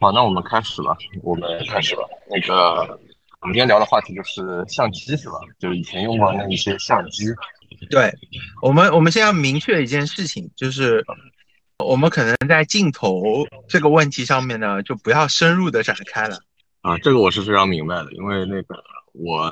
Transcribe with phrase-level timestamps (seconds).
[0.00, 0.96] 好，那我们开始吧。
[1.22, 2.02] 我们开始吧。
[2.30, 2.82] 那个，
[3.40, 5.34] 我们今天聊的话题就是相机，是吧？
[5.58, 7.24] 就是以前用过的那一些相机。
[7.90, 8.12] 对，
[8.62, 11.04] 我们我们先要明确一件事情，就是
[11.84, 13.22] 我们可能在镜头
[13.68, 16.38] 这个问题上面呢，就不要深入的展开了。
[16.82, 18.76] 啊，这个我是非常明白的，因为那个
[19.12, 19.50] 我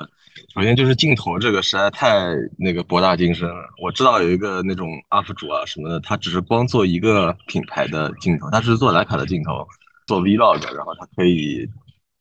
[0.55, 3.69] 首先就是镜头这个实在太那个博大精深了。
[3.83, 9.67] 我知道有一个那种 UP 主啊什么的，他只是光做一个品牌的镜头，他只是做徕卡的镜头。
[10.07, 11.69] 做 vlog，然后它可以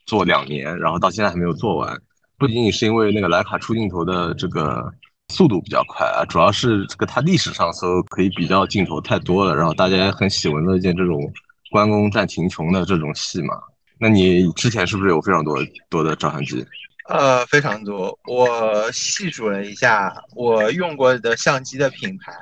[0.04, 1.98] 做两年，然后到现在还没有做完。
[2.36, 4.92] 不仅仅是因为那个徕卡出镜头的这个
[5.28, 11.32] 速度比较快啊，主要是这个它历史上搜可以比较镜头太多了，然后大家也很喜闻乐见这种
[11.70, 13.54] 关公战秦琼的这种戏嘛。
[13.98, 15.56] 那你之前是不是有非常多
[15.88, 16.62] 多的照相机？
[17.08, 18.18] 呃，非常多。
[18.26, 22.32] 我细数了一下我用过的相机的品牌，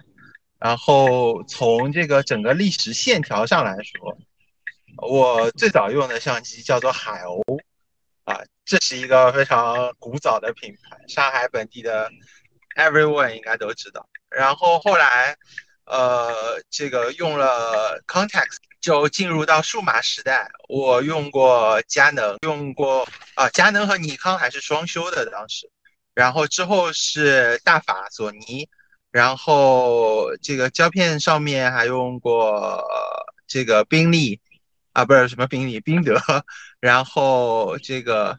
[0.59, 4.19] 然后从这个整个历史线条上来说。
[4.98, 7.43] 我最早用的相机叫做海鸥，
[8.25, 12.10] 啊，这是一个非常古早的品牌，上海本地的
[12.77, 14.09] everyone 应该都知道。
[14.30, 15.37] 然后后来，
[15.85, 20.49] 呃，这个用了 Contax，就进入到数码时代。
[20.68, 25.71] 我用过佳能，用过啊，佳能和尼康还是双修的当时。
[26.15, 28.68] 然后之后是大法、索尼，
[29.11, 32.85] 然后这个胶片上面还用过
[33.46, 34.40] 这个宾利。
[34.95, 36.16] 啊，不是什么宾利、宾得，
[36.78, 38.38] 然后这个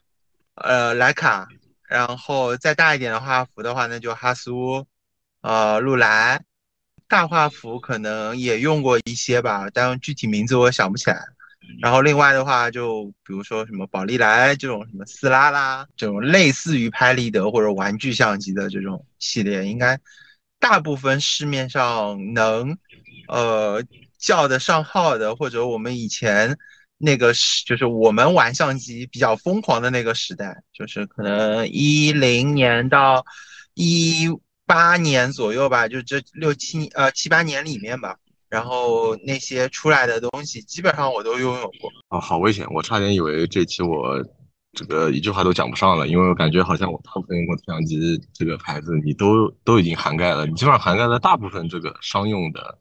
[0.54, 1.46] 呃莱卡，
[1.86, 4.86] 然后再大一点的画幅的话，那就哈苏，
[5.42, 6.42] 呃禄莱，
[7.08, 11.22] 大画幅可能也用过一些吧，但具体名字我想不起来。
[11.82, 20.00] 然后另外的话，就比如说什么宝丽来这种什么斯拉拉这种类似于拍立得或者玩具相机的这种系列，应该
[20.58, 22.78] 大部分市面上能
[23.28, 23.84] 呃。
[24.18, 26.56] 叫得上号的，或者我们以前
[26.98, 33.24] 那个时，就是我们玩相机比较疯狂的那个时代，就是可能一零年到
[33.74, 34.28] 一
[34.66, 38.16] 八年左右吧，就这六七呃七八年里面吧。
[38.48, 41.90] 然后那些出来的东西，基本上我都拥有过。
[42.10, 42.64] 哦，好危险！
[42.70, 44.24] 我差点以为这期我
[44.72, 52.78] 这个一句话都讲不上了，因为我感觉好像我大部分用过的相机这个牌子，你都都已经涵盖了，你基本上涵盖了大部分这个商用的。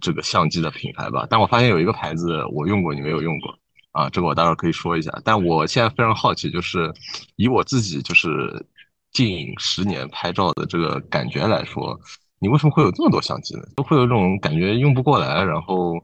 [0.00, 3.58] 这个相机的品牌吧，但我发现有一个牌子我用过，你没有用过
[3.92, 5.10] 啊，这个我待会儿可以说一下。
[5.24, 6.92] 但我现在非常好奇，就是
[7.36, 8.64] 以我自己就是
[9.12, 11.98] 近十年拍照的这个感觉来说，
[12.38, 13.62] 你为什么会有这么多相机呢？
[13.76, 15.94] 都会有这种感觉用不过来，然后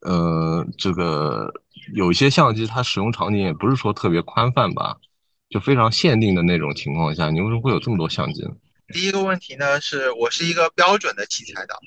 [0.00, 1.52] 呃，这个
[1.94, 4.96] 有一些相机它使用场景也不是说特别宽泛吧，
[5.50, 8.52] 就非常限定的那种情况下，你为什么会有这么多相机呢？
[8.88, 11.78] 第一个问题呢，是我是一个标准的器材党。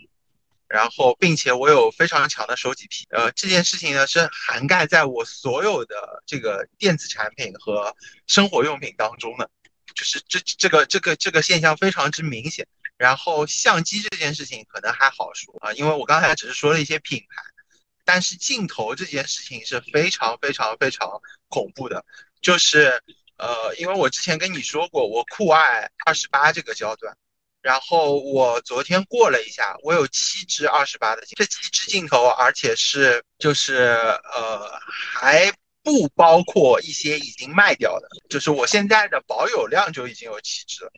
[0.70, 7.96] 然后，并且我有非常强的收集癖，呃，这件事情呢是涵盖在我所有的这个电子产品和
[8.28, 9.50] 生活用品当中的，
[9.96, 12.68] 就是这这个这个这个现象非常之明显。
[12.98, 17.44] 然后相机这件事情可能还好说啊，因为我刚才只是说了一些品牌，
[18.04, 22.04] 但是镜头这件事情是非常非常非常恐怖的，
[22.42, 23.02] 就是
[23.38, 27.16] 呃，因为我之前跟你说过，我酷爱二十八这个焦段。
[27.68, 33.76] 然后我昨天过了一下，我有七支二十八的镜，这七支镜头，而且是就是
[34.34, 35.52] 呃还
[35.84, 40.92] 不包括一些已经卖掉的，就是我现在的保有量就已经有七支了。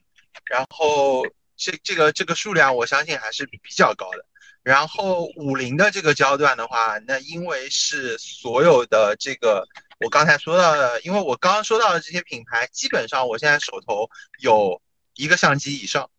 [0.46, 1.26] 然后
[1.58, 4.24] 这这个这个数量，我相信还是比较高的。
[4.62, 9.66] 然后五零的这个焦段的话，那因为是所有的这个
[10.02, 14.08] 我刚才说到的，因为我刚刚说到的这些品牌，基本上我现在手头
[14.40, 14.80] 有
[15.16, 16.12] 一个相机以上。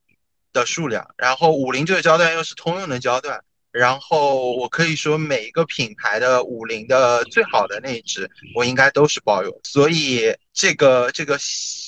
[0.53, 11.39] 的数量，然后五零这个焦段又是通用的焦段，然后我可以说每一个品牌的五零的最好的那一支，我应该都是保有，所以这个这个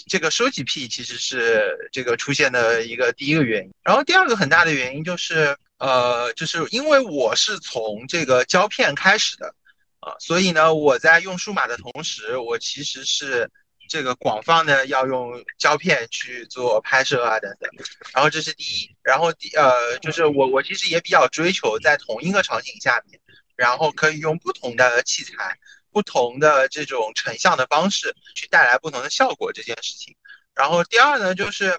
[0.09, 9.55] 这个收集癖其实是这个出现的一个第一个原因，然后第二个很大的原因就是，呃，就是因为我是从这个胶片开始的，
[10.01, 13.51] 啊，所以呢，我在用数码的同时，我其实是。
[13.93, 17.71] 这个广泛的要用胶片去做拍摄啊等等，
[18.15, 23.21] 然后这是第一，然后第呃就是我我其实也比较追求在同一个场景下面，
[23.55, 25.59] 然后可以用不同的器材、
[25.91, 30.17] 不同的这种成像的方式去带来不同的效果这件事情。
[30.55, 31.79] 然后第二呢，就是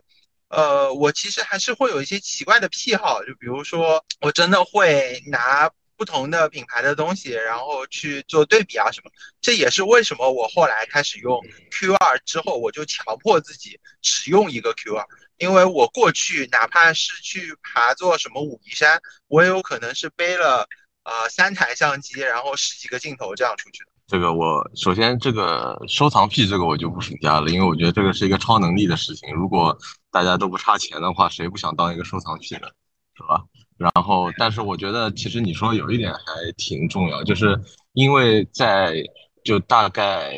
[0.50, 5.72] 呃我其实还是会有一些奇怪的癖好，就比如说我真的会拿。
[5.96, 9.12] 不同的品牌的东西，然后去做对比啊什么，
[9.42, 11.40] 这也是为什么我后来开始用
[11.72, 15.06] Q 二之后，我就强迫自己只用一个 Q 二，
[15.38, 20.68] 因为我过去哪怕是去爬做什么武夷山，我也有可能是背了
[21.04, 23.92] 呃三台相机，然后十几个镜头这样出去的。
[24.08, 29.34] 这个我首先这个收藏癖这个我就不评价了，因为我觉得这个是一个超能力的事情。
[29.34, 29.78] 如果
[30.12, 32.68] 大家都不差钱的话，谁不想当一个收藏癖呢？
[33.16, 33.44] 是吧？
[33.78, 36.20] 然后，但是我觉得其实你说有一点还
[36.58, 37.60] 挺重要，就是
[37.94, 39.04] 因为在
[39.44, 40.32] 就大概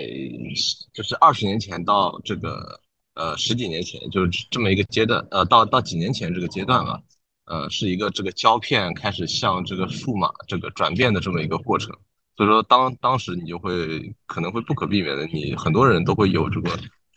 [0.94, 2.80] 就是二十年前到这个
[3.14, 7.00] 呃十几年前，就是这么一个阶段，呃到到几年前这个阶段啊，
[7.46, 11.94] 呃是一个这个胶片开始向这个数码这个转变的这么一个过程。
[12.38, 16.72] 所以说当当时你就会可能会不可避免的，你很多人都会有这个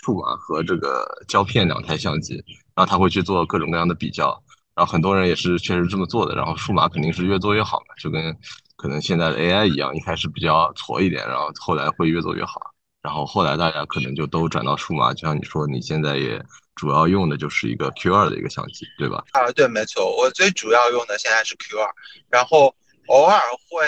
[0.05, 2.35] 数码和这个胶片两台相机，
[2.75, 4.43] 然后他会去做各种各样的比较。
[4.79, 8.33] 然后很多人也是确实这么做的，然后数码肯定是越做越好嘛，就跟
[8.77, 12.61] 可能现在的 AI 一样，一开始比较挫一点，然后后来会越做越好，
[13.03, 16.41] 然后后来大家可能就都转到数码，就像你说，你现在也
[16.77, 19.25] 主要用的就是一个 Q2 的一个相机，对吧？
[19.33, 21.85] 啊，对，没错，我最主要用的现在是 Q2，
[22.31, 22.73] 然后
[23.09, 23.85] 偶尔会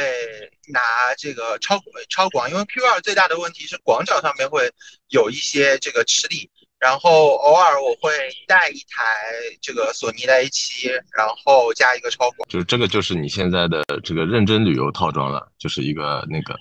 [0.72, 0.80] 拿
[1.16, 4.68] 这个超超广，因为 Q2 最大的问题是广角上面会
[5.10, 6.50] 有一些这个吃力。
[6.80, 8.10] 然后偶尔我会
[8.48, 9.14] 带一台
[9.60, 16.56] 这个索尼的 A7，然后加一个超广，就是这个就是你现在的这个认真旅游套装了，就是一个那个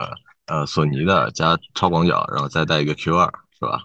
[0.48, 3.82] 呃索尼的加超广角，然后再带一个 Q2，是吧？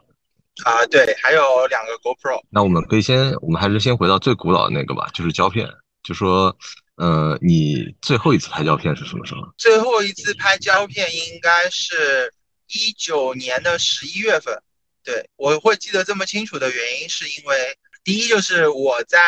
[0.65, 2.43] 啊，对，还有两个 GoPro。
[2.51, 5.69] 那我们可以先，我们还是先回到最古老的那个吧，就是胶片。
[6.03, 6.55] 就说，
[6.97, 9.41] 呃，你最后一次拍胶片是什么时候？
[9.57, 12.33] 最后一次拍胶片应该是
[12.69, 14.61] 一九年的十一月份。
[15.05, 19.21] 对，我会记得这么清楚的原因，是因为第一就是我在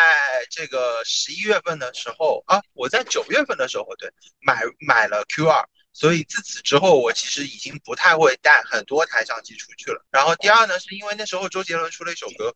[0.50, 10.02] 这个十一月份的时候啊，我在九月份的时候，对，买买了 Q 二，所以自此之后，我其实已经不太会带很多台相机出去了。
[10.11, 12.55] 然后第二呢，是因为那时候周杰伦出了一首歌，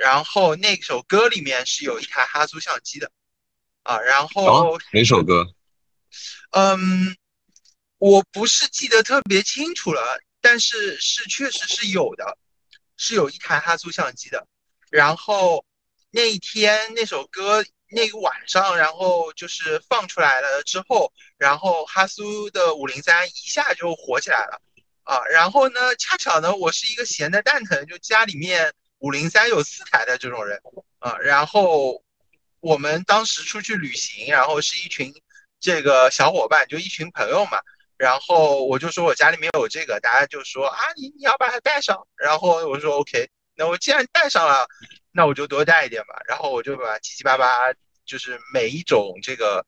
[0.00, 3.10] 然后那首歌里面是有一台哈苏相机的，
[3.82, 5.46] 啊，然后哪首歌？
[6.52, 7.14] 嗯，
[7.98, 10.18] 我不是记得特别清楚了。
[10.42, 12.36] 但是是确实是有的，
[12.98, 14.46] 是有一台哈苏相机的。
[14.90, 15.64] 然后
[16.10, 24.60] 那一天那首歌那个晚上，然后就是放出来了之后，然后哈苏的五零三一下就火起来了
[25.04, 25.22] 啊。
[25.30, 30.60] 然后呢，恰巧呢，我是一个闲的蛋疼，就家里面五零三有四台的这种人
[30.98, 31.16] 啊。
[31.18, 32.02] 然后
[32.60, 35.14] 我们当时出去旅行，然后是一群
[35.60, 37.60] 这个小伙伴，就一群朋友嘛。
[38.02, 42.04] 然后我就说我家里面有这个，大家就说啊，你你要把它带上。
[42.16, 44.66] 然后我说 OK，那我既然带上了，
[45.12, 46.20] 那我就多带一点吧。
[46.26, 47.72] 然后我就把七七八八，
[48.04, 49.64] 就是每一种这个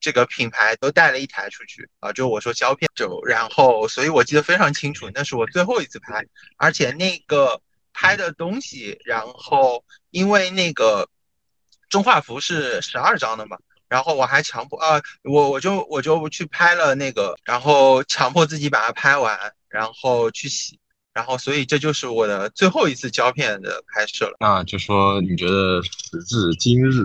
[0.00, 2.12] 这个品牌都带了一台出去啊。
[2.12, 6.22] 就我说胶片，就然后，所以我记得非常清楚，那是我最后一次拍，
[6.58, 7.58] 而且那个
[7.94, 11.08] 拍的东西，然后因为那个
[11.88, 13.56] 中画幅是十二张的嘛。
[13.88, 19.38] 然后我还强迫啊，我我就我就去拍了那个，然后强迫自己把它拍完，
[19.68, 20.78] 然后去洗，
[21.14, 24.36] 然后所以这就是我的最后一次胶片的拍摄了。
[24.40, 27.02] 那就说你觉得时至今日，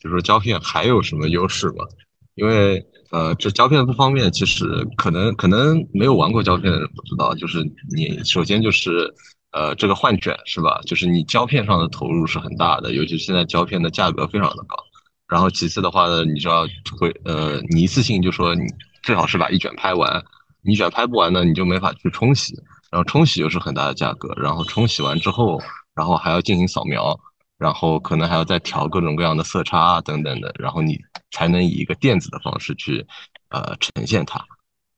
[0.00, 1.84] 就说胶片还有什么优势吗？
[2.34, 4.66] 因为呃，这胶片不方便，其实
[4.96, 7.62] 可能可能没有玩过胶片的人不知道，就是
[7.94, 9.14] 你首先就是
[9.52, 10.80] 呃这个换卷是吧？
[10.84, 14.76] 就是你胶片上的投入是很大的，尤其现在胶片的价格非常的高。
[15.26, 16.66] 然后其次的话呢，你就要
[16.98, 18.62] 会呃，你一次性就说你
[19.02, 20.22] 最好是把一卷拍完，
[20.62, 22.54] 你卷拍不完呢，你就没法去冲洗，
[22.90, 25.60] 然后冲洗又是很大的价格，然后冲洗完之后，
[25.94, 27.18] 然后还要进行扫描，
[27.58, 31.00] 然后可能还要再调各种各样的色差啊等等的，然后你
[31.32, 33.04] 才能以一个电子的方式去
[33.48, 34.44] 呃呈现它，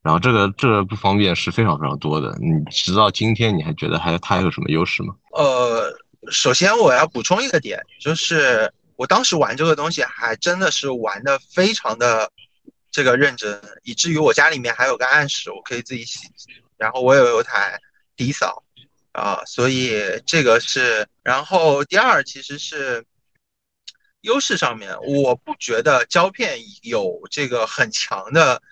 [0.02, 5.14] 然后这个这个不方便是非常非常多的，你直到今天你还觉得还它还有什么优势吗？
[5.32, 5.96] 呃，
[6.32, 8.72] 首先我要补充一个点就是。
[8.96, 12.32] 我当时玩这个东西还真的是玩的非常的
[12.90, 16.28] 这个认真，以至于我家里面还有个暗室，我可以自己洗。
[16.78, 17.78] 然后我也有台
[18.16, 18.62] 底扫
[19.12, 21.06] 啊，所以这个是。
[21.22, 23.04] 然后第二其实是
[24.20, 28.62] 优势上面，我不觉得胶片有这个很强的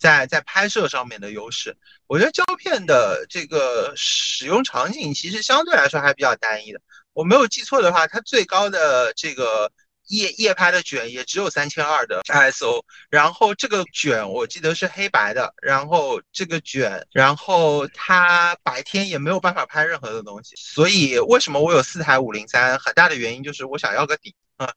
[0.00, 1.76] 在在拍摄上面的优势。
[2.06, 6.80] 我觉得胶片的这个使用场景其实相对来说还比较单一的。
[7.18, 9.72] 我没有记错的话，它最高的这个
[10.06, 24.72] 夜夜拍的卷也只有三千二的 ISO，然后这个卷我记得是黑白的，然后这个卷，然后它白天也没有办法拍任何的东西，所以为什么我有四台五零三，很大的原因就是我想要个底啊，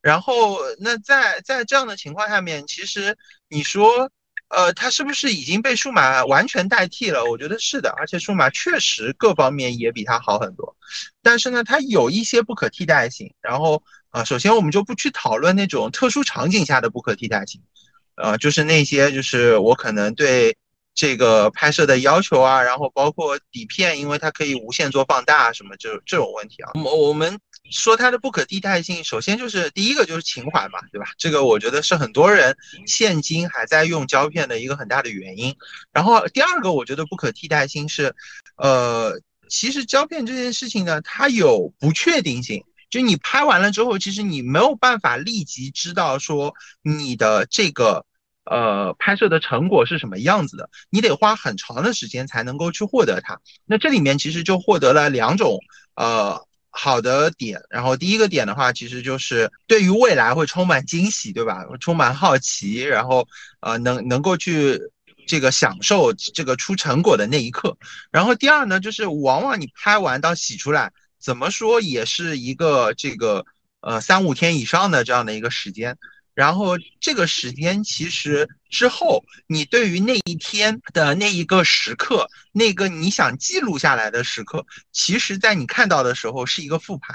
[0.00, 3.18] 然后那在在这样的情况下面，其实
[3.48, 4.08] 你说。
[4.50, 7.24] 呃，它是不是已经被数码完全代替了？
[7.24, 10.76] 我觉得是的，而且数码确实各方面也比它好很多。
[11.22, 13.32] 但是呢，它有一些不可替代性。
[13.40, 17.62] 然后啊，首先我们就不去讨论那种特殊场景下的不可替代性，
[18.16, 20.56] 呃，就是那些就是我可能对
[20.96, 26.72] 这个拍摄的要求啊，然后包括底片，因为它可以无限做放大什么这这种问题啊。
[26.74, 27.38] 我我们
[27.68, 31.06] 说它的不可替代性，首先就是第一个就是情怀嘛，对吧？
[31.18, 35.56] 这个我觉得是很多人现今还在用胶片的一个很大的原因。
[35.92, 38.14] 然后第二个，我觉得不可替代性是，
[38.56, 48.06] 呃，其实胶片这件事情呢，它有不确定性，就你拍完了之后，其实你没有办法立即知道说你的这个。
[48.50, 50.70] 呃，拍摄的成果是什么样子的？
[50.88, 53.38] 你得花很长的时间才能够去获得它。
[53.64, 55.60] 那这里面其实就获得了两种
[55.94, 57.60] 呃好的点。
[57.68, 61.64] 然后第一个点的话，其实就是对于未来会充满惊喜，对吧？
[61.80, 63.26] 充满好奇，然后
[63.60, 64.80] 呃能能够去
[65.26, 67.76] 这个享受这个出成果的那一刻。
[68.10, 73.44] 然后第二呢，就是往往你拍完到洗出来，怎么说也是一个这个
[73.80, 75.98] 呃三五天以上的这样的一个时间。
[76.40, 87.14] 然后这个时间其实之后，你对于那一天的那一个时刻，那个你想记录下来的时刻，其实在你看到的时候是一个复盘，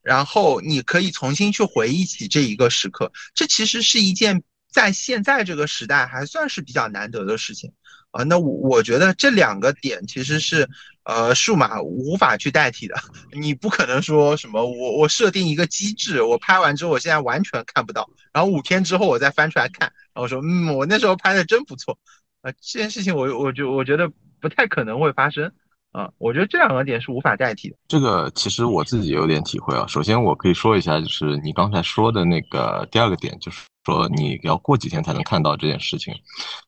[0.00, 7.72] 然后你可以重新去回忆起这一个时刻，这其实是一件在现在这个时代还算是比较难得的事情。
[8.12, 10.68] 啊，那我我觉得这两个点其实是，
[11.04, 12.94] 呃，数码无法去代替的。
[13.32, 21.98] 你不可能说什么，我我设定一个机制，我拍完之后我现在完全看不到，然后五天之后我再翻出来看，然后说，嗯，我那时候拍的真不错。
[22.42, 25.52] 啊，这件事情我我就我觉得不太可能会发生。
[25.92, 27.76] 啊，我觉得这两个点是无法代替的。
[27.86, 29.86] 这个其实我自己有点体会啊。
[29.86, 33.60] 首先我可以说一下，就是你刚才说的那个第二个点，就是。
[33.84, 36.14] 说你要过几天才能看到这件事情，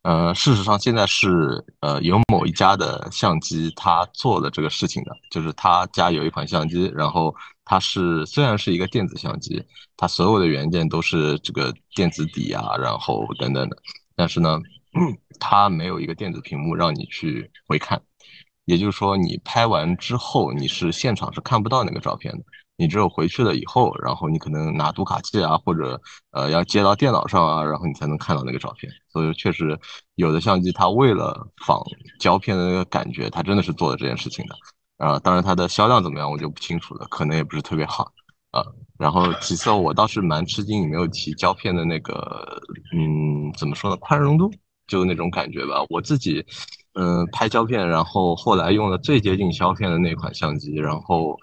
[0.03, 7.33] 呃，事实上现在是呃有某一家的相机，他做了这个事情的，就是他家有一款相机，然后
[7.65, 9.63] 它是虽然是一个电子相机，
[9.97, 13.77] 它所有的元件都是这个电子底啊，然后等等的，
[14.17, 14.59] 但是呢，
[15.39, 18.03] 它没有一个电子屏幕让你去回看，
[18.65, 22.45] 也就是说你拍完之后你是现场是看不到那个照片的。
[22.77, 26.01] 你只有回去了以后，然后你可能拿读卡器啊，或者
[26.33, 28.93] 呃要接到电脑上啊，然后你才能看到那个照片。
[29.13, 29.79] 所以确实
[30.17, 31.81] 有的相机它为了仿
[32.19, 34.57] 胶片的那个感觉，它真的是做了这件事情的。
[34.97, 38.11] 啊，当然它的销量怎么样我就不清楚了，可能也不是特别好
[38.51, 38.61] 啊。
[38.99, 42.61] 然后其次我倒是蛮吃惊你没有提胶片的那个，
[42.93, 44.51] 嗯，怎么说呢，宽容度，
[44.89, 45.85] 就那种感觉吧。
[45.91, 46.45] 我自己
[46.95, 51.39] 嗯拍胶片，然后后来用了最接近胶片的那款相机，然后。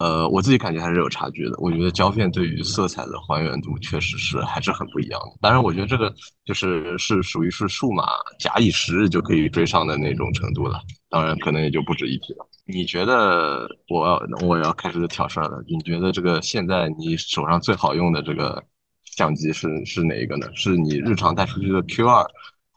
[0.00, 1.52] 呃，我自己感觉还是有差距的。
[1.58, 5.36] 我觉得胶片对于色彩的还原度确实是还是很不一样的。
[5.42, 6.10] 当然，我觉得这个
[6.46, 8.04] 就是是属于是数码
[8.38, 10.80] 假以时日就可以追上的那种程度了。
[11.10, 12.48] 当然，可能也就不值一提了。
[12.64, 15.62] 你觉得我要我要开始挑事儿了？
[15.68, 18.64] 你觉得这个现在你手上最好用的这个
[19.04, 20.46] 相机是是哪一个呢？
[20.54, 22.24] 是你日常带出去的 Q 二，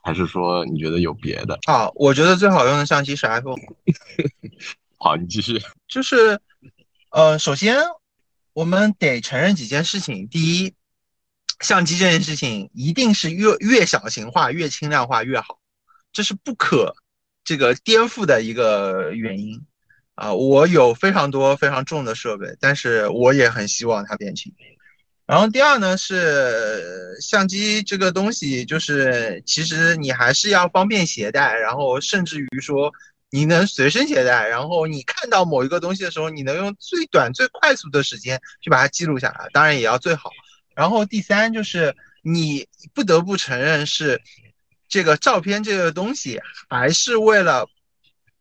[0.04, 1.58] 还是说你觉得有别的？
[1.66, 3.56] 好，我觉得最好用的相机是 iPhone。
[4.98, 5.60] 好，你继续。
[5.88, 6.38] 就是。
[7.10, 7.76] 呃，首先，
[8.54, 10.26] 我们得承认几件事情。
[10.26, 10.74] 第一，
[11.60, 15.60] 相机这件事情一定是越越小型化、越轻量化越好，
[16.12, 16.96] 这是不可
[17.44, 19.64] 这个颠覆的一个原因。
[20.16, 24.52] 啊，我有非常多非常重的设备，但是我也很希望它变轻。
[25.26, 32.92] 然后第二呢，是相机这个东西，就是其实你还是要方便携带，然后甚至于说。
[33.30, 40.30] 你能随身携带，然后你看到某一个东西的时候，你能用最短、最快速的时间去把它记录下来，当然也要最好。
[40.76, 44.22] 然后第三就是你不得不承认是
[44.88, 47.68] 这个照片这个东西，还是为了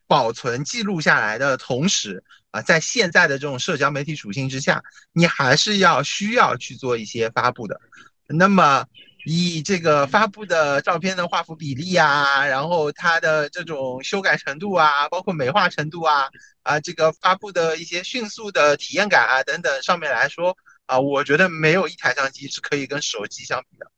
[0.05, 2.23] 保存记录下来的同时
[2.53, 4.81] 啊，在现在的这种社交媒体属性之下，
[5.12, 7.81] 你还是要需要去做一些发布的。
[8.27, 8.86] 那么。
[9.25, 16.27] 以这个发布的照片的画幅比例啊，然后它的这种修改程度啊，包括美化程度啊，
[16.62, 20.57] 啊，这个发布的一些迅速的体验感啊等等上面来说
[20.88, 23.89] 啊，我觉得没有一台相机是可以跟手机相比的，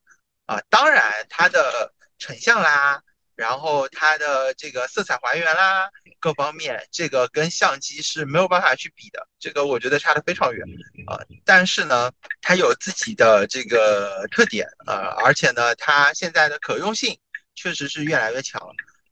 [0.45, 3.01] 啊，当然它的成像啦。
[3.35, 5.89] 然后它的这个色彩还原啦，
[6.19, 10.65] 各方面这个跟相机是没有办法去比的，这个我觉得差得非常远
[11.07, 11.19] 啊。
[11.43, 12.11] 但是呢，
[12.41, 17.19] 它有自己的这个特点啊，而且呢，它现在的可用性
[17.55, 18.61] 确实是越来越强。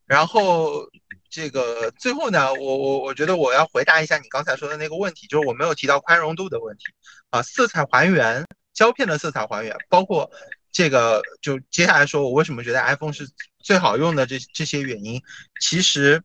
[0.06, 0.88] 然后
[1.30, 6.86] 这个最后呢，我我我觉得我要回答一下你刚才说的那个问题，就是我没有提到宽容度的问题
[7.30, 10.32] 啊，色彩还原，胶片的色彩还原，包括。
[10.76, 13.30] 这个就接下来说，我为什么觉得 iPhone 是
[13.64, 15.20] 最好用的这这些原因，
[15.60, 16.22] 其实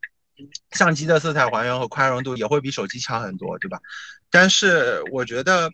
[0.73, 3.79] 相机的色彩还原和宽容度也会比手机强很多，对吧？
[4.31, 5.73] 但是我觉得，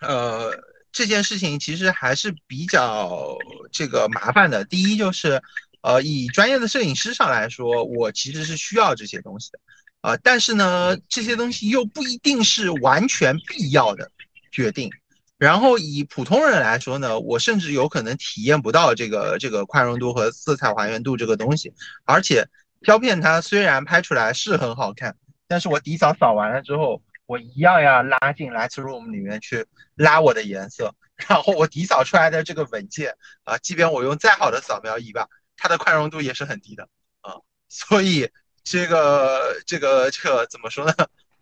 [0.00, 0.56] 呃，
[0.92, 3.36] 这件事情其实还是比较
[3.72, 4.64] 这个麻烦的。
[4.64, 5.42] 第一就是
[5.80, 9.58] 呃，以专业的摄影师上来说，我其实是需要这些东西的，
[10.02, 14.10] 啊，但是呢，这些东西又不一定是完全必要的
[14.52, 14.90] 决定。
[15.38, 21.72] 然后以普通人来说呢，我甚至有可能体验不到这个这个宽容度和色彩还原度这个东西。
[22.04, 22.48] 而且
[22.82, 25.16] 胶片它虽然拍出来是很好看，
[25.46, 29.64] 但是我底扫扫完了之后，我一样要拉进 Lightroom 里面去
[29.94, 30.92] 拉我的颜色，
[31.28, 33.14] 然后我底扫出来的这个文件
[33.44, 35.28] 啊，即便我用再好的扫描仪吧。
[35.56, 36.88] 它的宽容度也是很低的
[37.20, 37.34] 啊，
[37.68, 38.28] 所以
[38.64, 40.92] 这个这个这个怎么说呢？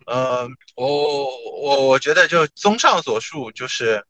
[0.07, 1.27] 呃，我
[1.61, 4.07] 我我觉得就综上所述，就是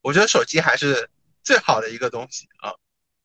[0.00, 1.08] 我觉得手机还是
[1.42, 2.72] 最好的一个东西啊。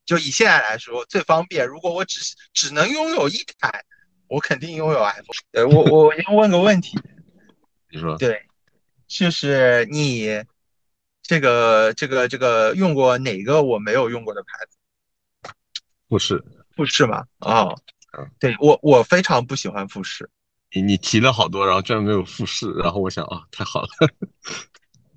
[0.05, 1.67] 就以现在来说，最方便。
[1.67, 2.19] 如果我只
[2.51, 3.85] 只能拥有一台，
[4.27, 5.23] 我肯定拥有 iPhone。
[5.51, 6.97] 呃，我我先问个问题，
[7.91, 8.47] 你说对，
[9.07, 10.43] 就是你
[11.21, 15.53] 这个这个这个用过哪个我没有用过的牌子？
[16.09, 16.43] 富士，
[16.75, 17.25] 富士吗？
[17.39, 17.79] 哦，
[18.39, 20.29] 对我我非常不喜欢富士。
[20.73, 23.87] 你你提了好多，然后居然没有复试，然后我想啊，太好了。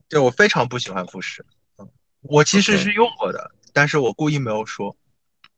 [0.08, 1.44] 对我非常不喜欢富士。
[2.22, 4.96] 我其实是用过的，但是我故意没有说。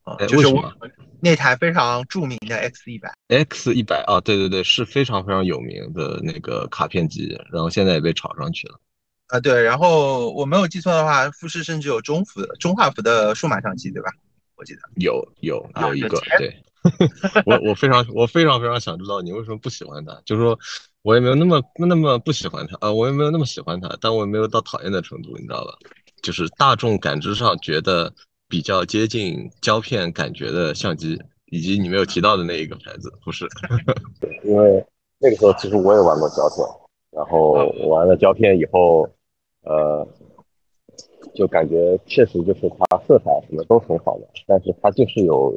[0.02, 0.70] 啊，就是我
[1.20, 3.12] 那台非常著名的 X 一百。
[3.28, 8.78] X 一百啊，对对对，是非常非常有名的那个卡片机，然后现在也被炒上去了。
[9.28, 14.10] 啊，对，然后我没有记错的话，富士甚至有中幅的中画幅的数码相机，对吧？
[14.56, 16.62] 我记得有有有一个，对
[17.46, 20.58] 我我非常我非常非常想知道你为什么不喜欢它，就是说
[21.02, 25.72] 我也没有那么那么不喜欢它啊，我也没有那么喜欢它，但我也没有到讨厌的程度，你知道吧？
[26.22, 28.12] 就是大众感知上觉得
[28.48, 33.46] 比较接近胶片感觉的相机，以及你没有提到的那一个牌子，不是？
[34.20, 34.84] 对，因为
[35.18, 36.66] 那个时候其实我也玩过胶片，
[37.10, 37.52] 然后
[37.88, 39.08] 玩了胶片以后，
[39.62, 40.06] 呃。
[41.34, 45.52] 就感觉确实就是它色彩什么都很好的，但是它就是有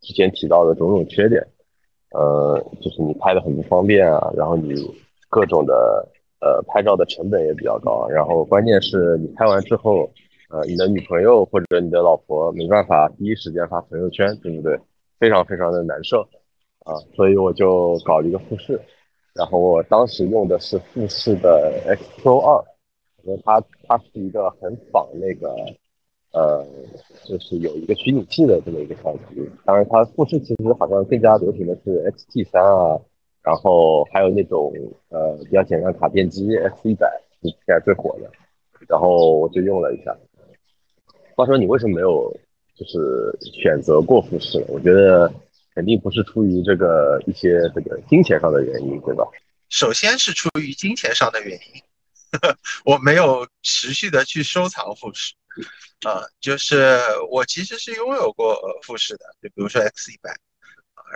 [0.00, 1.46] 之前提到的种种缺点，
[2.12, 4.74] 呃，就是你拍的很不方便啊，然后你
[5.28, 6.08] 各种的
[6.40, 10.10] 呃拍照的成本也比较高，然后关键是你拍完之后，
[10.50, 14.78] 呃，你的女朋友或者你的老婆没办法第一时间发朋友圈，对不对？
[15.18, 16.22] 非常非常的难受
[16.84, 18.80] 啊，所以我就搞了一个富士，
[19.34, 22.64] 然后我当时用的是富士的 X Pro 二。
[23.22, 25.54] 因为它它是一个很仿那个，
[26.32, 26.64] 呃，
[27.24, 29.48] 就是有一个虚拟器的这么一个相机。
[29.64, 32.98] 当然，它富士其实好像更加流行的是 X T 三啊，
[33.42, 34.72] 然后还有那种
[35.08, 37.06] 呃比较简单的卡片机 X 一百
[37.42, 38.30] 是现在最火的。
[38.88, 40.16] 然后我就用了一下。
[41.36, 42.34] 话说你为什么没有
[42.74, 44.64] 就是选择过富士？
[44.68, 45.32] 我觉得
[45.74, 49.24] 肯定不是出于这个一些这个金钱上的原因，对吧？
[49.68, 51.82] 首先是出于金钱上的原因。
[52.84, 55.34] 我没有持续的去收藏富士，
[56.02, 56.98] 啊，就是
[57.30, 60.34] 我其实是拥有过富士的，就比如说 X 一百，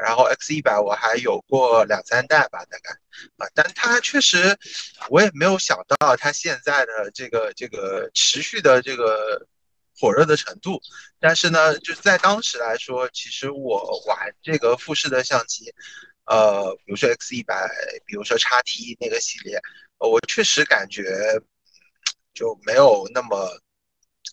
[0.02, 2.90] 然后 X 一百我还有过两三代吧，大概，
[3.38, 4.58] 啊，但它确实，
[5.08, 9.46] 我也没有想到它现在的这个这个持续的这个
[9.98, 10.80] 火热的程度，
[11.20, 15.72] 但是呢，就在当时来说，其实我玩这个富士的相机，
[16.26, 17.68] 呃，比如说 X 一百，
[18.04, 19.60] 比如说叉 T 那个系列。
[19.98, 21.02] 我确实感觉
[22.34, 23.48] 就没有那么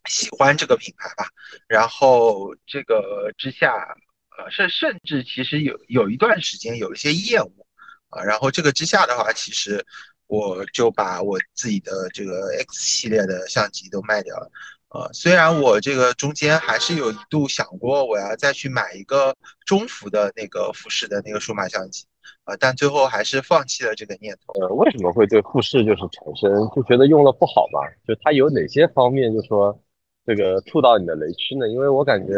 [0.06, 1.26] 喜欢这个品牌吧。
[1.68, 3.96] 然后这个之下，
[4.38, 7.66] 呃，甚甚至其实有有一段时间有一些厌恶
[8.10, 8.24] 啊。
[8.24, 9.86] 然后这个之下的话，其实
[10.28, 14.52] 我就把我自己的这个 X 系列的相机都卖掉了。
[14.90, 19.36] 呃，虽然我这个中间还是有一度想过我要再去买一个
[19.66, 22.06] 中幅的那个富士的那个数码相机。
[22.44, 24.54] 啊，但最后还是放弃了这个念头。
[24.60, 27.80] 呃，为什么会对富士就是产生就觉得用了不好嘛？
[28.08, 29.80] 就它有哪些方面就说
[30.26, 31.68] 这个触到你的雷区呢？
[31.68, 32.34] 因为我感觉，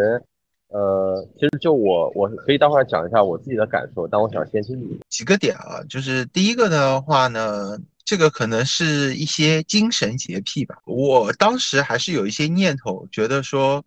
[0.70, 5.84] 呃，其实就我我可以待会讲一下我自己的感受，但我想先听你几个点啊。
[5.90, 10.78] 就是第一个的话呢，这个可能是一些精神洁癖吧。
[10.86, 13.84] 我当时还是有一些念头，觉得说，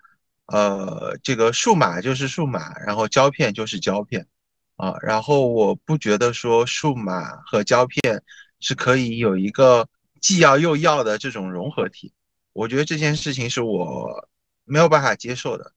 [0.46, 4.26] 呃，这个数码就是数码，然后胶片就是胶片。
[4.76, 8.22] 啊，然后我不觉得说数码和胶片
[8.60, 9.88] 是可以有一个
[10.20, 12.12] 既要又要的这种融合体，
[12.56, 14.28] 我觉得这件事情是我
[14.64, 15.72] 没有办法接受的。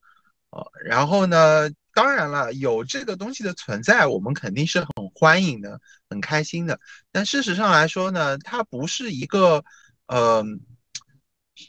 [0.49, 6.79] 啊，然后呢，当然了，有这个东西的存在，我们肯定是很欢迎的，很开心的。
[7.11, 9.63] 但事实上来说呢，它不是一个，
[10.07, 10.61] 嗯，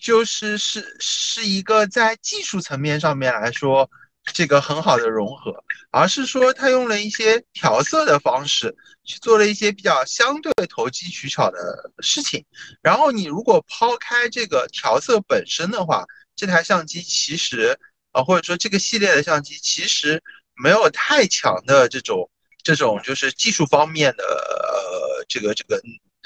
[0.01, 3.91] 就是是是一个在技术层面上面来说。
[4.33, 12.45] 这个很好的融合，而是说他用了一些调色的方式去做了一些比较相对投机取巧的事情。
[12.83, 16.07] 然后你如果抛开这个调色本身的话，
[16.37, 17.79] 这台相机其实
[18.13, 20.23] 啊，或者说这个系列的相机其实
[20.55, 22.31] 没有太强的这种
[22.63, 25.83] 这种就是技术方面的呃这个这个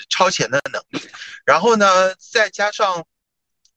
[0.08, 1.08] 超前的能力，
[1.44, 3.06] 然后呢，再加上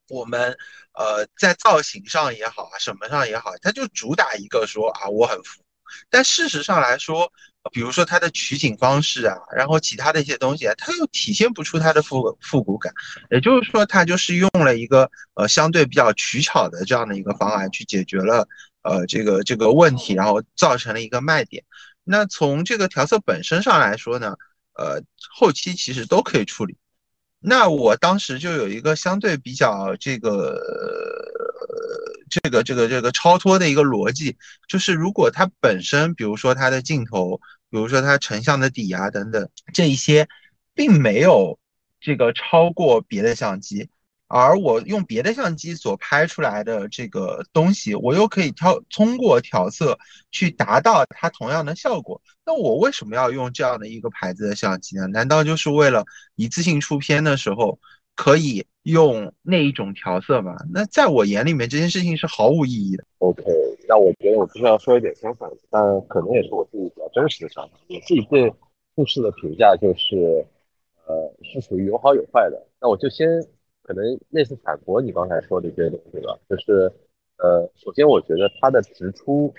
[0.10, 0.58] 我们
[0.98, 5.62] 呃在造型上也好啊，什么上也好，它就主打一个说啊我很服，
[6.10, 7.32] 但事实上来说。
[7.74, 12.94] 比如说它的取景方式啊，然后其他的一些东西啊，它又体现不出它的复复古感。
[13.30, 18.48] 也就是说，它就是用了一个呃相对比较取巧的这样的一个方案去解决了
[18.84, 21.66] 呃这个这个问题，然后造成了一个卖点。
[22.06, 24.38] 那从这个调色本身上来说呢，
[24.76, 25.02] 呃
[25.36, 26.78] 后期其实都可以处理。
[27.40, 30.62] 那我当时就有一个相对比较这个
[32.30, 37.40] 这个这个这个超脱的一个逻辑，就是如果它本身，比如说它的镜头。
[37.70, 40.30] 比如说它成像的底啊等等这一些，
[40.74, 41.60] 并没有
[42.00, 43.90] 这个超过别的相机，
[44.28, 49.98] 而我用别的相机所拍出来的这个东西，我又可以调通过调色
[50.32, 52.22] 去达到它同样的效果。
[52.46, 55.08] 那我为什么要用这样的一个牌子的相机呢？
[55.08, 57.80] 难道就是为了一次性出片的时候
[58.16, 60.56] 可以用那一种调色吗？
[60.74, 63.04] 那在我眼里面，这件事情是毫无意义的。
[63.20, 63.44] OK。
[63.90, 67.72] 那我觉得我必须要说一点相反，但可能也是我自己比较真实的想法。
[67.88, 68.54] 我自己对
[68.96, 70.46] 富士的评价就是，
[71.06, 72.68] 呃，是属于有好有坏的。
[72.82, 73.28] 那我就先
[73.88, 76.38] 可能类似反驳你刚才说的这些东西吧。
[76.48, 76.92] 就是，
[77.38, 79.52] 呃，首先我觉得它的直出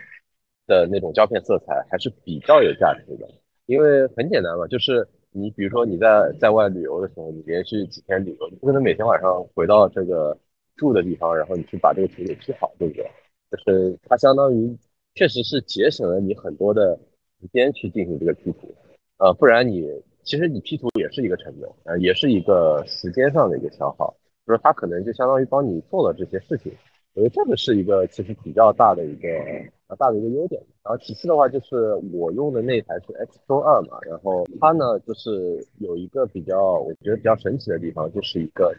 [0.66, 3.26] 的那种胶片色彩还是比较有价值的，
[3.66, 10.36] 因为很简单嘛，就是你比如说你在在外旅游的时候，你连续几天旅游，你不可能每天晚上回到这个
[10.76, 13.10] 住的地方，然后你去把这个图给 P 好，对不对？
[13.50, 14.76] 就是它相当于
[15.14, 16.98] 确实是节省了你很多的
[17.40, 18.74] 时间去进行这个 P 图，
[19.16, 19.88] 呃，不然你
[20.22, 24.14] 其实你 P 图也是一个成本，呃，也是一个时间上的一个消耗，
[24.48, 26.72] 就是它可能就相当于帮你做了这些事情，
[27.12, 29.28] 我觉得这个是一个其实比较大的一个
[29.88, 30.58] 啊大的一个优点。
[30.82, 38.74] 然后其次的话就是我用的那台是 X Pro 二嘛，然后它呢就是有一个比较我觉得比较神奇的地方，就是一个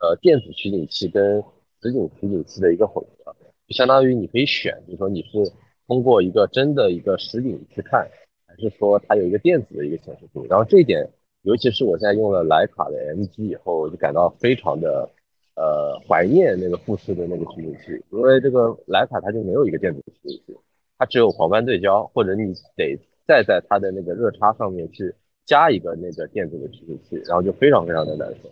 [0.00, 1.42] 呃电子取景器跟
[1.82, 3.34] 实景取景器的一个混合。
[3.66, 5.50] 就相当于你可以选，比如说你是
[5.88, 8.06] 通过一个真的一个实景去看，
[8.46, 10.46] 还是说它有一个电子的一个显示图。
[10.48, 11.08] 然后这一点，
[11.44, 15.08] 尤其是我现在用了徕卡的 M G 以后，我就感到非常的
[15.54, 20.56] 呃怀念那个富士的那个取景器，因为这个徕卡它就没有一个电子取景器，
[20.98, 25.14] 它只有黄斑对焦，或者你得再在它的那个热差上面去
[25.46, 28.50] 加一个那个电子的取景器，然后就非常非常的难受。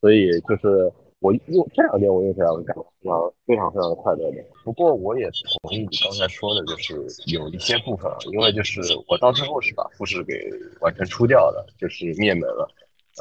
[0.00, 0.92] 所以就是。
[1.24, 4.44] 我用这两天我用起来，我感到非常非常的快乐的。
[4.62, 5.24] 不过我也
[5.62, 6.94] 同意你刚才说的，就是
[7.32, 10.34] 有一些部分，因为就是我到最后是把富士给
[10.82, 12.68] 完全出掉了，就是灭门了。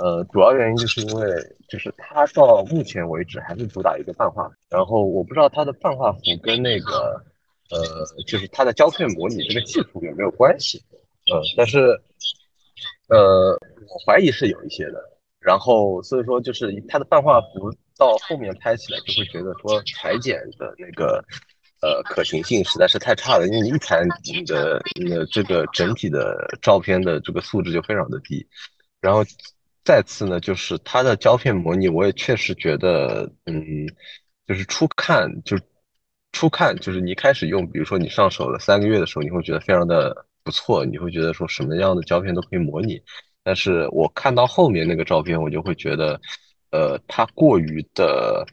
[0.01, 1.31] 呃，主要原因就是因为
[1.69, 7.23] 就是它到目前为止还是主打一个泛化，然后我不知道它的泛化幅跟那个
[7.71, 7.79] 呃，
[8.27, 10.77] 就是它的胶片模拟这个技术有没有关系。
[11.31, 11.79] 呃，但是
[13.07, 15.01] 呃，我怀疑是有一些的。
[15.39, 17.73] 然后所以说就是它的泛化幅。
[17.97, 21.23] 到后面拍起来就会觉得说裁剪的那个
[21.81, 28.45] 呃可行性实在是太差了，因为你一裁你的呃这个整体的照片的这个素质就非常的低。
[28.99, 29.23] 然后
[29.85, 33.85] 再次呢，就是它的胶片模拟，我也确实觉得嗯，
[34.47, 35.55] 就是初看就
[36.31, 42.99] 初看就是你一开始用，比如说你上手了三个月的时候，你会觉得非常的不错，你会觉得说什么样的胶片都可以模拟。
[43.43, 46.19] 但是我看到后面那个照片，我就会觉得。
[46.73, 48.43] 呃，它过于的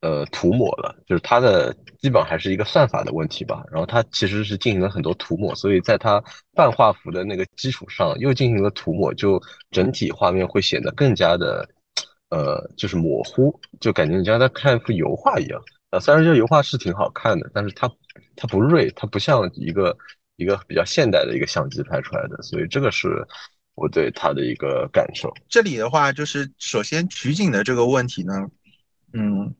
[0.00, 3.62] 呃涂抹了，就是它的基本还是一个算法的问题吧。
[3.70, 6.20] 然后它其实是进行了很多涂抹，所以在它
[6.52, 11.68] 半画幅的那个基础上又进行了涂抹，就整体画面会显得更加的
[12.30, 15.62] 呃就是模糊，就感觉你像在看一幅油画一样。
[15.90, 17.88] 呃，虽然这油画是挺好看的，但是它
[18.34, 19.96] 它不锐，它不像一个
[20.34, 23.24] 一个比较现代的一个相机拍出来的，所以这个是。
[23.80, 28.34] 我对它的一个感受，这里的话就是首先取景的这个问题呢，
[29.14, 29.54] 嗯，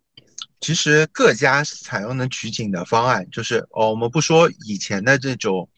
[0.61, 5.71] 其实各家采用的取景的方案，就是哦，我们不说以前的这种，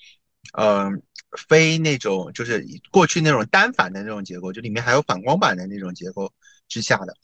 [0.59, 1.01] 嗯，
[1.49, 6.33] 非那种就是过去那种单反的那种结构，就里面还有反光板的那种结构
[6.67, 7.15] 之下的，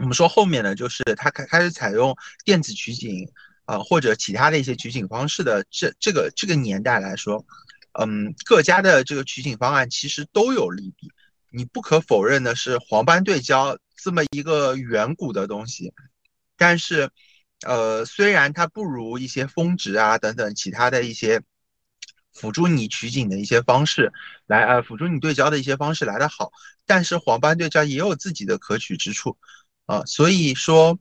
[0.00, 3.28] 我们说后面呢，就是它开开始采用电子取景
[3.64, 7.44] 啊或者其他的一些取景方式的这这个这个年代来说。
[7.98, 11.10] 嗯，各家的这个取景方案其实都有利弊。
[11.50, 15.94] 你不可否认的是，黄斑对焦这么一个远古的东西，
[16.56, 17.08] 但是，
[17.64, 21.40] 呃，虽然它不如一些峰值啊等等其他的一些
[22.34, 24.12] 辅助你取景的一些方式
[24.46, 26.52] 来，呃，辅助你对焦的一些方式来得好，
[26.84, 29.38] 但是黄斑对焦也有自己的可取之处
[29.86, 30.04] 啊。
[30.04, 30.98] 所以说，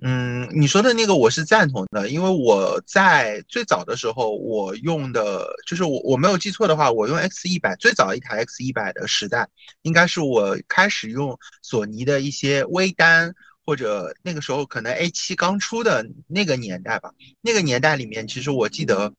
[0.00, 9.48] 嗯，你说的那个我是赞同的，因为我在最早的时候，我用的就是我我没有记错的话，我用 X 一百最早一台 X 一百的时代，
[9.82, 13.34] 应该是我开始用索尼的一些微单，
[13.66, 17.12] 或者那个时候可能 A 七刚出的那个年代吧。
[17.40, 19.12] 那个年代里面，其实我记得，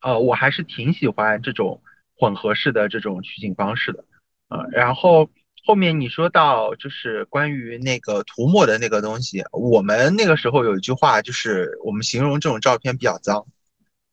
[0.00, 1.82] 呃，我还是挺喜欢这种
[2.16, 4.02] 混合式的这种取景方式的，
[4.48, 5.28] 呃，然后。
[5.64, 13.46] 后面你说到就是关于那个涂抹的那个东西，我们那个时候有一句话，就是我们形容这种照片比较脏，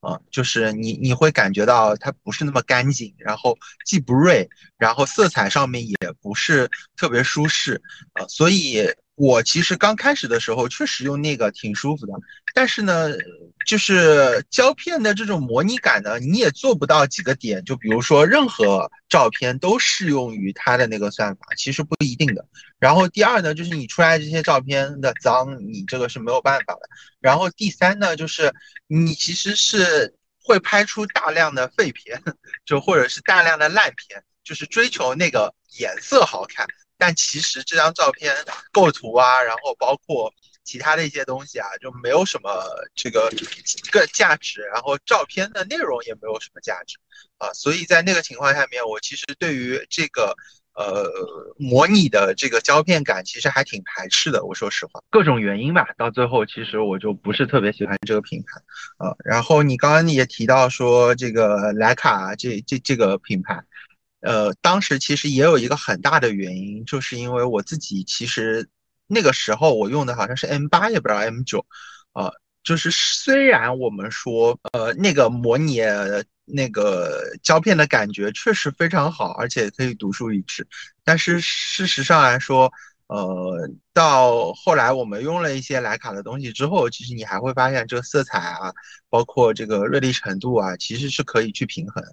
[0.01, 7.81] 啊，就是你你会感觉到它不是那么干净，然后既不锐，然后色彩上面也不是特别舒适，
[8.13, 8.85] 啊，所以。
[9.15, 12.13] 我其实刚开始的时候确实用那个挺舒服的，
[12.53, 13.09] 但是呢，
[13.65, 17.63] 就是胶片的这种模拟感呢，你也做不到几个点。
[17.63, 22.45] 就比如说，任何照片都适用于它的那个算法，其实不一定的。
[22.77, 26.81] 然后第二呢，就是你出来这些照片的脏，你这个是没有办法的。
[27.21, 28.53] 然后第三呢，就是
[28.87, 32.21] 你其实是会拍出大量的废片，
[32.65, 36.67] 就或者是大量的烂片，就是追求那个颜色好看。
[36.97, 38.33] 但其实这张照片
[38.71, 42.49] 构图啊，然后包括其他的一些东西啊，就没有什么
[42.95, 43.29] 这个
[43.91, 46.97] 个价值，然后照片的内容也没有什么价值
[47.37, 50.35] 啊，所以在那个情况下面，我其实对于这个
[50.73, 51.11] 呃
[51.57, 54.45] 模拟的这个胶片感其实还挺排斥的。
[54.45, 59.13] 我说实话，各种原因吧，到最后其实我就不是特别喜欢这个品牌啊。
[59.23, 63.61] 然后你刚刚也提到说这个徕卡这这这个品牌。
[64.25, 68.67] 呃，当时其实也有一个很大的原因，就是因为我自己其实
[69.07, 71.65] 那个时候我用的好像是 M 八，也不知道 M 九，
[72.13, 72.33] 呃，
[72.63, 75.79] 就是虽然我们说呃那个模拟
[76.43, 80.67] 那个胶片的感觉确实非常好，而且可以独树一帜，
[81.03, 82.71] 但是事实上来说，
[83.07, 88.73] 呃，到后来我们用了一些徕卡的东西之后，其实你还会发现这个色彩啊，
[89.09, 92.03] 包括这个锐利程度啊，其实是可以去平衡。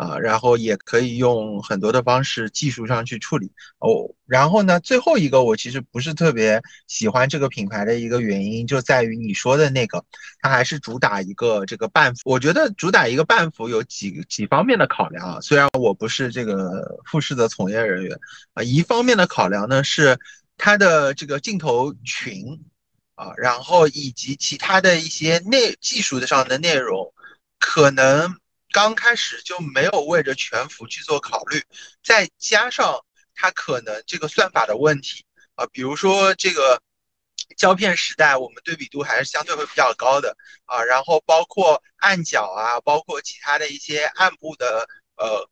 [0.00, 4.08] 啊，然后也可以用很多的方式技术上去处理哦。
[4.24, 10.02] 然后呢，最后一个我其实不是特别喜欢这个品牌的一个原因，就在于你说的那个，
[10.40, 12.22] 它还是主打一个这个半幅。
[12.24, 15.40] 我觉得主打一个半幅有几几方面的考量啊。
[15.42, 18.18] 虽然我不是这个富士的从业人员
[18.54, 20.18] 啊，一方面的考量呢是
[20.56, 22.58] 它的这个镜头群
[23.16, 27.12] 啊，然后以及其他的一些内技术的上的内容，
[27.58, 28.34] 可能。
[28.72, 31.62] 刚开始就没有为着全幅去做考虑，
[32.02, 33.04] 再加上
[33.34, 36.80] 它可能这个算法的问题啊，比如说这个
[37.56, 45.48] 胶片时代，我们对比度还是相对会比较高的啊，然后包括暗角啊，包括其他的一些暗部的呃。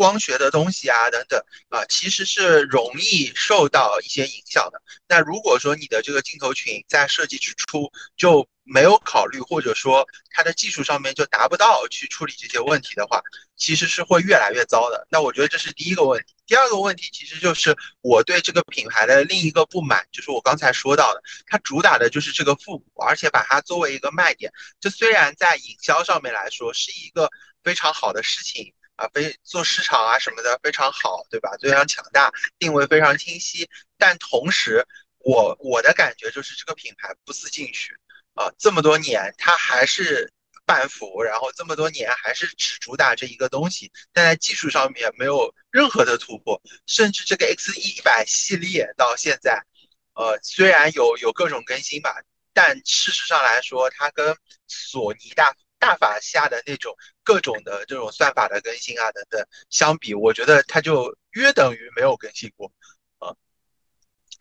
[0.00, 4.80] 光学的东西啊，等等啊，其实是容易受到一些影响的。
[5.06, 13.20] 那如果说你的这个镜头群在设计之初就没有考虑，或者说它的技术上面就达不到去处理这些问题的话，
[13.56, 15.06] 其实是会越来越糟的。
[15.10, 16.34] 那我觉得这是第一个问题。
[16.46, 24.50] 第二个问题其实就是我对这个品牌的另一个不满，就是我刚才说到的，它主打的就是这个复古，而且把它作为一个卖点。
[24.80, 27.28] 这虽然在营销上面来说是一个
[27.62, 28.72] 非常好的事情。
[29.00, 31.50] 啊，非做市场啊什么的非常好，对吧？
[31.58, 33.66] 非常强大，定位非常清晰。
[33.96, 34.86] 但同时，
[35.16, 37.94] 我我的感觉就是这个品牌不思进取
[38.34, 40.30] 啊，这么多年它还是
[40.66, 49.64] 半幅，然后这么多年还是只主打这一个东西，但在技术上面没有任何的突破，甚至这个 X 一百系列到现在，
[50.12, 52.14] 呃，虽然有有各种更新吧，
[52.52, 54.36] 但事实上来说，它跟
[54.68, 55.56] 索尼大。
[55.80, 62.70] 大法下的那种各种的这种算法的更新啊等等相比，我觉得它就约等于没有更新过，
[63.18, 63.34] 啊，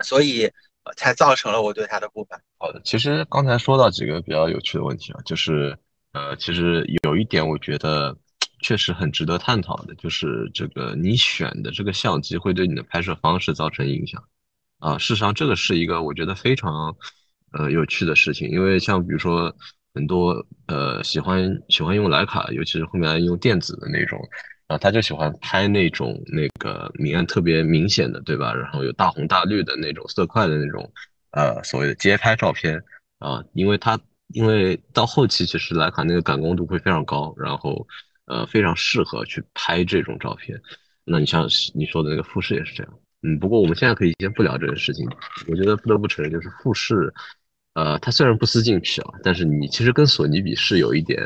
[0.04, 0.52] 所以
[0.97, 2.41] 才造成了我对它的不满。
[2.58, 5.80] 好的，其实刚才说到几个比较有趣的问题啊，就是
[6.12, 8.15] 呃，其实有一点我觉得
[8.62, 14.21] 确实很值得探讨的，就是这个你选的这个相机会对你的拍摄方式造成影响
[14.80, 14.97] 啊。
[14.97, 16.93] 事实上，这个是一个我觉得非常
[17.54, 19.56] 呃有趣的事情，因为像比如说。
[19.93, 24.19] 很多呃喜欢喜欢用徕卡，尤其是后面用电子的那种，
[24.67, 28.54] 啊，他就喜欢拍那种那个明暗特别明显的，对吧？
[28.54, 30.91] 然后有大红大绿的那种色块的那种，
[31.32, 32.82] 呃，所谓的街拍照片
[33.17, 37.86] 啊，因为它因为到后期其实徕卡那个感光度会非常高，然后
[38.25, 40.60] 呃非常适合去拍这种照片。
[41.04, 45.10] 那你像你说的那个富士也是这样，嗯，不过我们现在可以先不聊这个事情，
[45.47, 47.12] 我觉得不得不承认就是富士。
[47.73, 51.21] 呃，它虽然不思进取啊，但是你其实跟索尼比是有一点，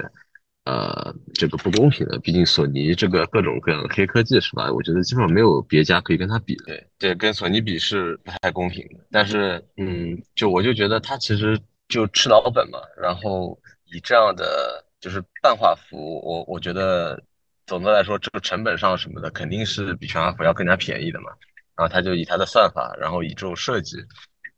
[0.65, 2.19] 呃这个不公平的。
[2.19, 4.71] 毕竟索尼这个各种各样的黑科技是吧？
[4.71, 6.55] 我觉得基本上没有别家可以跟它比。
[6.65, 9.05] 对，对，跟索尼比是不太公平的。
[9.09, 12.79] 但是，嗯，就我就觉得它其实就吃老本嘛。
[13.01, 17.19] 然后以这样的就是半画幅，我我觉得
[17.65, 21.31] 总的来说这个成本上什么的肯定是比全画幅要更加便宜的嘛。
[21.75, 23.97] 然后他就以他的算法，然后以这种设计。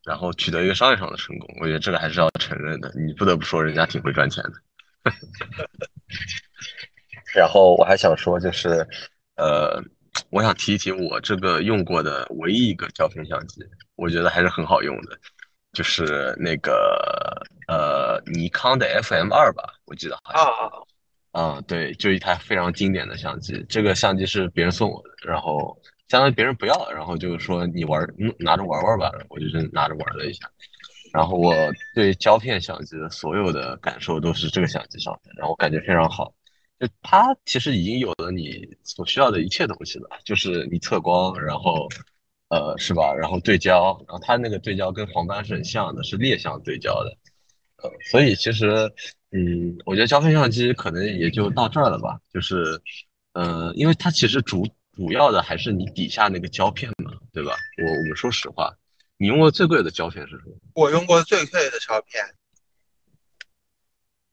[0.05, 2.93] 然后取得一个商业上的成功，我觉得这个还是要承认的。
[2.95, 4.51] 你不得不说，人家挺会赚钱的。
[7.35, 8.87] 然后我还想说，就是，
[9.35, 9.81] 呃，
[10.29, 13.61] 我想提一提我这个用过的唯一一个胶片相机，
[13.95, 15.17] 我觉得还是很好用的，
[15.73, 20.43] 就是那个呃尼康的 FM 二吧，我记得好像。
[20.43, 20.69] 啊
[21.55, 23.65] 啊对，就一台非常经典的相机。
[23.67, 25.75] 这个相机是别人送我的，然后。
[26.07, 29.11] 相当于别人不要，然后就是说你玩，嗯拿着玩玩吧。
[29.27, 30.47] 我就是拿着玩了一下，
[31.11, 31.53] 然后我
[31.95, 36.33] 对胶片相机的所有的感受都是这个相机上面，然后我感觉非常好。
[36.79, 41.87] 就它其实已经有了你所需要的一切东西了，就是你测光，然后
[42.49, 43.13] 呃是吧？
[43.13, 47.17] 然后对焦，然后它那个对焦跟黄斑是很像的，是裂相对焦的。
[47.77, 48.91] 呃，所以其实
[49.31, 52.19] 嗯，我觉得胶片相机可能也就到这儿了吧。
[52.31, 52.79] 就是
[53.33, 54.67] 呃，因为它其实主。
[54.95, 57.57] 主要的还是你底下那个胶片嘛，对吧？
[57.83, 58.73] 我我们说实话，
[59.17, 60.55] 你用过最贵的胶片是什么？
[60.73, 62.23] 我用过最贵的胶片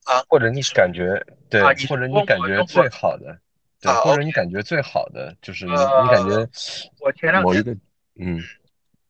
[0.04, 3.40] 啊，或者你感觉对，或者你感觉最好的，
[3.80, 6.48] 对，或者你感觉最好的就是你你感觉
[7.00, 7.72] 我前两某一个
[8.20, 8.40] 嗯，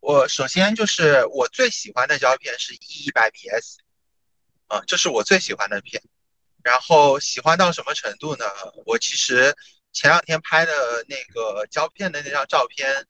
[0.01, 3.79] 我首先就是我最喜欢的胶片是 E 一百 PS，
[4.69, 6.03] 啊，这是我最喜欢的片，
[6.63, 8.47] 然后喜欢到什么程度呢？
[8.87, 9.55] 我其实。
[9.93, 13.07] 前两天拍的那个胶片的那张照片，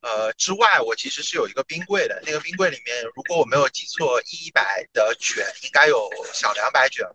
[0.00, 2.20] 呃，之外，我其实是有一个冰柜的。
[2.26, 7.06] 那个冰柜里面，如果我没有记错，一百的卷应该有小两百卷，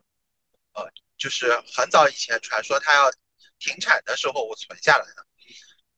[0.74, 3.12] 呃，就是很早以前传说它要
[3.60, 5.26] 停产的时候，我存下来的。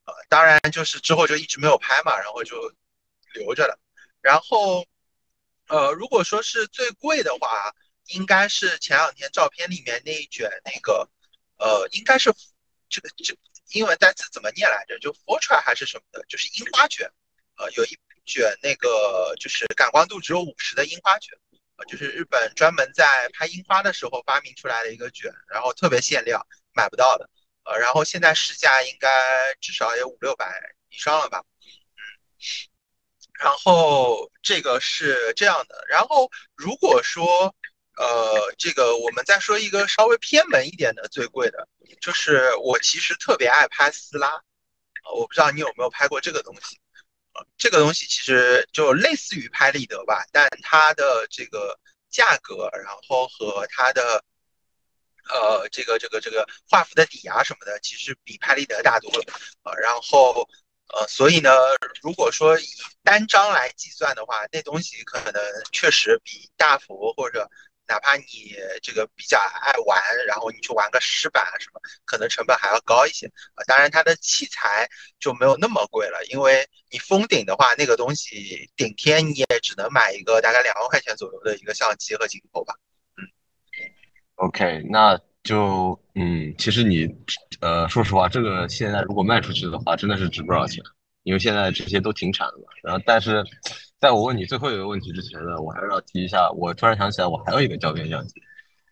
[0.06, 2.74] 呃，当然就是之后就一直没有拍嘛，然后就
[3.36, 3.80] 留着了。
[4.20, 4.84] 然后，
[5.68, 7.76] 呃，如果说是最贵的话，
[8.08, 11.08] 应该是前两天照片里面那一卷那个，
[11.58, 12.34] 呃，应该是。
[12.92, 13.34] 这个这
[13.72, 15.00] 英文单词怎么念来着？
[15.00, 16.24] 就 Fortra 还是什么的？
[16.28, 17.10] 就是樱花卷，
[17.56, 21.34] 呃，有一卷那个就是感光度只有五十的樱花卷，
[21.78, 27.30] 呃，就是日本专门在拍樱花的时候发明出来的一个卷，然后特别限量，买不到的，
[27.64, 29.10] 呃，然后现在市价应该
[29.62, 30.54] 至少也五六百
[30.90, 31.42] 以上了吧？
[31.96, 32.04] 嗯，
[33.40, 37.56] 然后这个是这样的，然后如果说。
[37.98, 41.68] 呃，这个我们再说一个稍微偏门一点的最贵的，
[42.00, 46.80] 就是我其实特别爱拍撕拉，呃，我不知道你有没有拍过这个东西，
[47.34, 51.78] 呃，这个东西其实就类似于拍立得吧，但它的这个
[52.10, 54.24] 价格，然后和它的
[55.30, 59.24] 呃这个这个这个画幅的底啊什么的，其实比拍立得大多了，
[59.64, 60.48] 呃，然后
[60.94, 61.52] 呃，所以呢，
[62.02, 62.66] 如果说以
[63.04, 67.50] 单张来计算的话，那东西可能确实比大幅或者
[67.92, 73.60] 哪怕你这个比较爱玩，然后你去玩个湿板什么，可能成本还要高一些啊。
[73.68, 74.88] 当然，它的器材
[75.20, 82.74] 就没有那么贵了，因为你封顶的话，那个东西顶天你也只能买一个大概两万块钱左右的一个相机和镜头吧。
[83.18, 83.28] 嗯
[84.36, 87.14] ，OK，那就嗯，其实你
[87.60, 90.82] 呃，说实话，这个现在如果卖出去的话，真的是值不少钱，
[91.24, 92.66] 因为现在这些都停产了嘛。
[92.84, 93.44] 然后，但是。
[94.02, 98.42] 在我问你最后一个问题之前呢，我还是要提一下，我突然想起来，我还有一个胶片相机，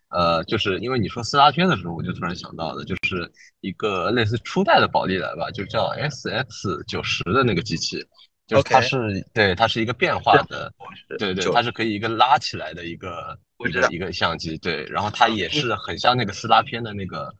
[0.08, 3.28] 呃，就是因为你说撕拉片的时候，我就突然想到了，就是
[3.60, 8.06] 一个类似初代的宝丽来吧，就叫 S X 九十的那个机器。
[8.46, 10.72] 就是它是对，它是一个变化的，
[11.18, 13.36] 对对，它是可以一个拉起来的一个
[13.68, 17.32] 一个一个相机，对，然后它也是很像那个撕拉片的那个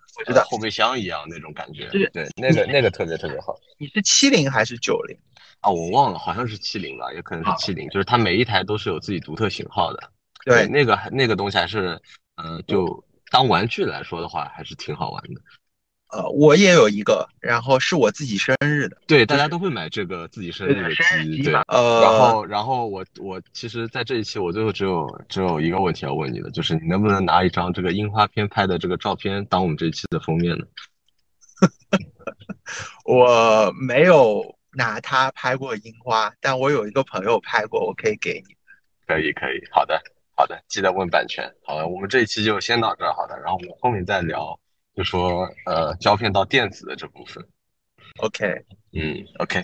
[0.45, 3.59] 后备箱一样那种感觉，对，那个那个特别特别好。
[3.79, 5.17] 你是七零还是九零
[5.61, 5.71] 啊？
[5.71, 10.11] 我忘了，好像是七零吧，也可能是七零，就是它每一台都是有自己独特型号的。
[10.45, 12.01] 对，那个那个东西还是，
[12.37, 15.41] 嗯，就当玩具来说的话，还是挺好玩的。
[16.13, 18.97] 呃，我也有一个，然后是我自己生日的。
[19.07, 20.95] 对，大家都会买这个自己生日的
[21.25, 21.55] 机，对。
[21.69, 30.65] 呃，然后，然后我我其实，在这一期，我最后只有只有一个问题要问你的，就是你能不能拿一张这个樱花片拍的这个照片当我们这一期的封面呢？
[33.05, 38.55] 我没有拿它拍过樱花，但我有一个朋友拍过，我可以给你。
[39.07, 40.01] 可以，可以，好的，
[40.37, 41.49] 好的，记得问版权。
[41.65, 44.59] 好的，我们这一期就先到这儿，好的，然后我们后面再聊。
[44.95, 47.43] 就说呃，胶片到电子的这部分
[48.19, 48.47] ，OK，
[48.93, 49.59] 嗯，OK。